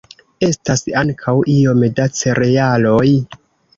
Estas 0.45 0.81
ankaŭ 1.01 1.35
iom 1.57 1.85
da 2.01 2.07
cerealoj. 2.21 3.07